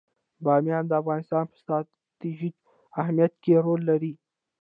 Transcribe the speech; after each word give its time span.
بامیان 0.43 0.83
د 0.87 0.91
افغانستان 1.01 1.43
په 1.49 1.55
ستراتیژیک 1.61 2.55
اهمیت 3.01 3.33
کې 3.43 3.53
رول 3.65 3.81
لري. 3.89 4.13